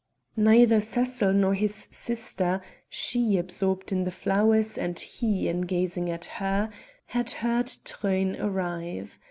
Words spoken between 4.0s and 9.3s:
the flowers and he in gazing at her had heard Truyn arrive.